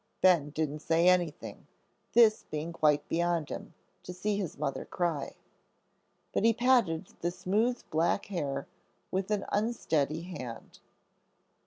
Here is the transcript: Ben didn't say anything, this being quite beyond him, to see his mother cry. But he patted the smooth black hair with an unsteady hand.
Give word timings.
Ben 0.19 0.49
didn't 0.49 0.79
say 0.79 1.07
anything, 1.07 1.67
this 2.13 2.41
being 2.49 2.73
quite 2.73 3.07
beyond 3.07 3.49
him, 3.49 3.75
to 4.01 4.11
see 4.13 4.35
his 4.35 4.57
mother 4.57 4.83
cry. 4.85 5.35
But 6.33 6.43
he 6.43 6.53
patted 6.53 7.09
the 7.21 7.29
smooth 7.29 7.83
black 7.91 8.25
hair 8.25 8.65
with 9.11 9.29
an 9.29 9.45
unsteady 9.51 10.23
hand. 10.23 10.79